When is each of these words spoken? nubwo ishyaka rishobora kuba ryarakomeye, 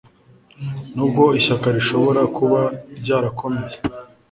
nubwo 0.93 1.23
ishyaka 1.39 1.67
rishobora 1.75 2.21
kuba 2.37 2.61
ryarakomeye, 2.99 3.77